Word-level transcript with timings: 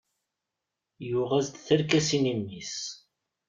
Yuɣ-as-d 1.07 1.55
tarkasin 1.65 2.31
i 2.31 2.33
mmi-s. 2.39 2.75